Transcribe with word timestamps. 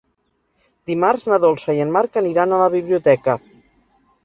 Dimarts 0.91 1.27
na 1.33 1.39
Dolça 1.43 1.77
i 1.79 1.85
en 1.85 1.93
Marc 1.99 2.19
aniran 2.23 2.57
a 2.59 2.63
la 2.65 2.73
biblioteca. 2.79 3.39